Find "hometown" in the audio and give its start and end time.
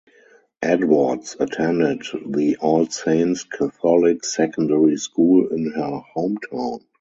6.17-6.81